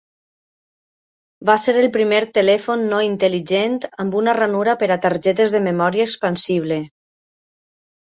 [1.49, 6.11] Va ser el primer telèfon no intel·ligent amb una ranura per a targetes de memòria
[6.13, 6.85] expansible.